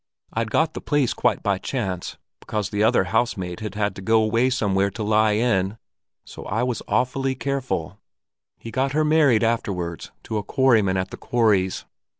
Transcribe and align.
I'd 0.33 0.49
got 0.49 0.73
the 0.73 0.81
place 0.81 1.13
quite 1.13 1.43
by 1.43 1.59
chance, 1.59 2.17
because 2.39 2.71
the 2.71 2.81
other 2.81 3.03
housemaid 3.03 3.59
had 3.59 3.75
had 3.75 3.95
to 3.97 4.01
go 4.01 4.23
away 4.23 4.49
somewhere 4.49 4.89
to 4.89 5.03
lie 5.03 5.33
in; 5.33 5.77
so 6.25 6.43
I 6.45 6.63
was 6.63 6.81
awfully 6.87 7.35
careful. 7.35 7.99
He 8.57 8.71
got 8.71 8.93
her 8.93 9.05
married 9.05 9.43
afterwards 9.43 10.09
to 10.23 10.39
a 10.39 10.43
quarryman 10.43 10.97
at 10.97 11.11
the 11.11 11.17
quarries." 11.17 11.85